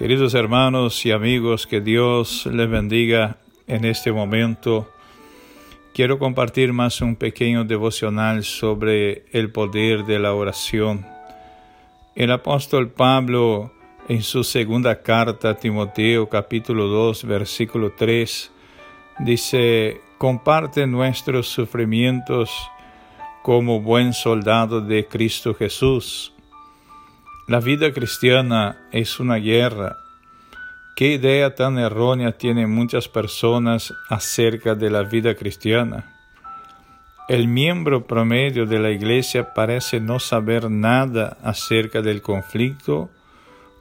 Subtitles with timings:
[0.00, 3.36] Queridos hermanos y amigos, que Dios les bendiga
[3.66, 4.90] en este momento.
[5.92, 11.04] Quiero compartir más un pequeño devocional sobre el poder de la oración.
[12.14, 13.72] El apóstol Pablo,
[14.08, 18.50] en su segunda carta a Timoteo, capítulo 2, versículo 3,
[19.18, 22.50] dice, comparte nuestros sufrimientos
[23.42, 26.32] como buen soldado de Cristo Jesús
[27.50, 29.96] la vida cristiana es una guerra.
[30.94, 36.14] ¿Qué idea tan errónea tienen muchas personas acerca de la vida cristiana?
[37.28, 43.10] El miembro promedio de la iglesia parece no saber nada acerca del conflicto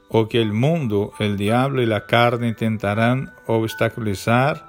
[0.09, 4.65] o que el mundo, el diablo y la carne intentarán obstaculizar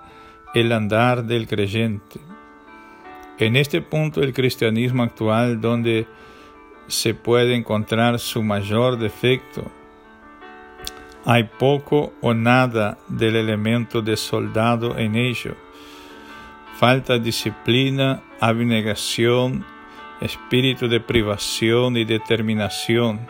[0.52, 2.20] el andar del creyente.
[3.38, 6.06] En este punto el cristianismo actual, donde
[6.90, 9.70] se puede encontrar su mayor defecto.
[11.24, 15.55] Hay poco o nada del elemento de soldado en ello.
[16.78, 19.64] Falta disciplina, abnegación,
[20.20, 23.20] espíritu de privación y determinación,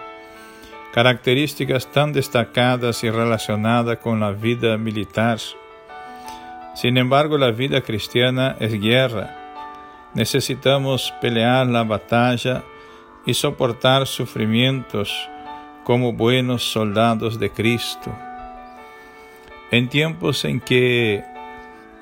[0.92, 5.38] características tan destacadas y relacionadas con la vida militar.
[6.74, 9.36] Sin embargo, la vida cristiana es guerra.
[10.14, 12.64] Necesitamos pelear la batalla
[13.26, 15.14] y soportar sufrimientos
[15.84, 18.12] como buenos soldados de Cristo.
[19.70, 21.24] En tiempos en que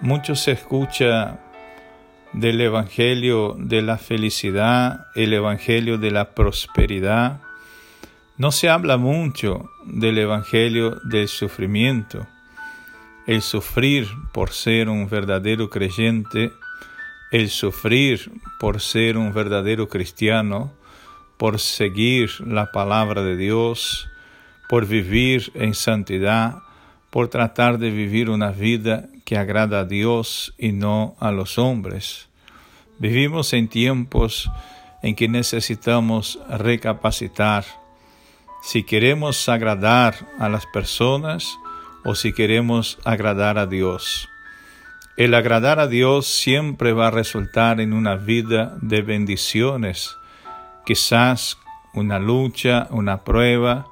[0.00, 1.40] mucho se escucha
[2.32, 7.40] del Evangelio de la felicidad, el Evangelio de la prosperidad,
[8.36, 12.26] no se habla mucho del Evangelio del sufrimiento.
[13.26, 16.52] El sufrir por ser un verdadero creyente,
[17.32, 18.30] el sufrir
[18.60, 20.72] por ser un verdadero cristiano,
[21.38, 24.08] por seguir la palabra de Dios,
[24.68, 26.58] por vivir en santidad,
[27.10, 32.28] por tratar de vivir una vida que agrada a Dios y no a los hombres.
[32.98, 34.50] Vivimos en tiempos
[35.02, 37.64] en que necesitamos recapacitar
[38.62, 41.58] si queremos agradar a las personas
[42.04, 44.28] o si queremos agradar a Dios.
[45.16, 50.16] El agradar a Dios siempre va a resultar en una vida de bendiciones,
[50.88, 51.58] quizás
[51.92, 53.88] una lucha, una prueba,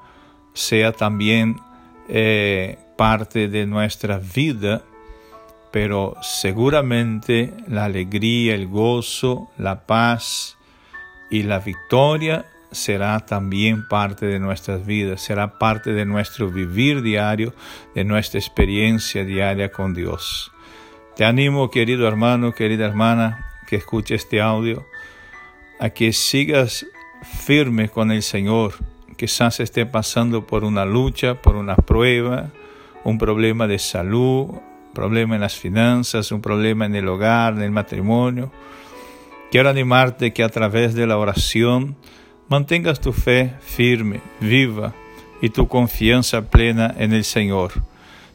[0.54, 1.60] sea también
[2.08, 4.82] eh, parte de nuestra vida,
[5.70, 10.56] pero seguramente la alegría, el gozo, la paz
[11.30, 17.52] y la victoria será también parte de nuestras vidas, será parte de nuestro vivir diario,
[17.94, 20.50] de nuestra experiencia diaria con Dios.
[21.14, 24.86] Te animo, querido hermano, querida hermana, que escuche este audio
[25.78, 26.86] a que sigas
[27.22, 28.74] firme con el Señor.
[29.16, 32.50] Quizás esté pasando por una lucha, por una prueba,
[33.04, 37.62] un problema de salud, un problema en las finanzas, un problema en el hogar, en
[37.62, 38.52] el matrimonio.
[39.50, 41.96] Quiero animarte que a través de la oración
[42.48, 44.92] mantengas tu fe firme, viva
[45.40, 47.72] y tu confianza plena en el Señor.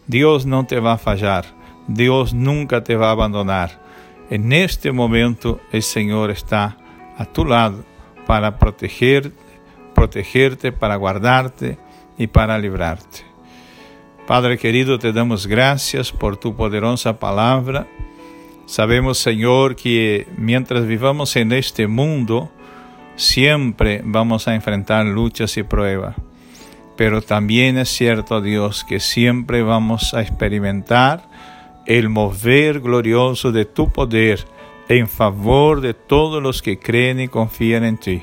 [0.07, 1.45] Dios no te va a fallar,
[1.87, 3.81] Dios nunca te va a abandonar.
[4.29, 6.77] En este momento el Señor está
[7.17, 7.83] a tu lado
[8.27, 9.31] para proteger,
[9.93, 11.77] protegerte, para guardarte
[12.17, 13.31] y para librarte.
[14.27, 17.87] Padre querido, te damos gracias por tu poderosa palabra.
[18.65, 22.51] Sabemos, Señor, que mientras vivamos en este mundo,
[23.15, 26.15] siempre vamos a enfrentar luchas y pruebas.
[26.95, 31.27] Pero también es cierto, Dios, que siempre vamos a experimentar
[31.85, 34.45] el mover glorioso de tu poder
[34.87, 38.21] en favor de todos los que creen y confían en ti.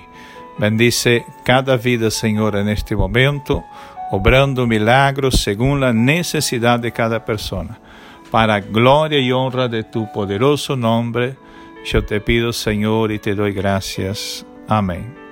[0.59, 3.65] Bendice cada vida, Señor, en este momento,
[4.11, 7.79] obrando milagros según la necesidad de cada persona.
[8.31, 11.37] Para gloria y honra de tu poderoso nombre,
[11.85, 14.45] yo te pido, Señor, y te doy gracias.
[14.67, 15.28] Amén.